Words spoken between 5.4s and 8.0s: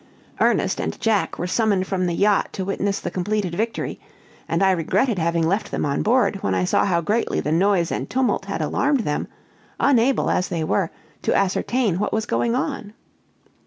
left them on board, when I saw how greatly the noise